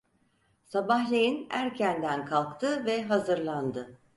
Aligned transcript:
Sabahleyin 0.65 1.47
erkenden 1.49 2.25
kalktı 2.25 2.85
ve 2.85 3.03
hazırlandı. 3.03 3.99